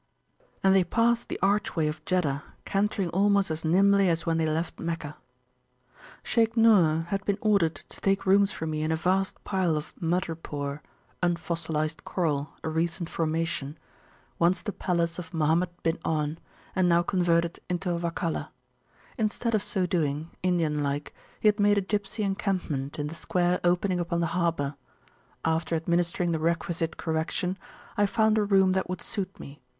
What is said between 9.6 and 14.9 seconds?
of madreporeunfossilized coral, a recent formation, once the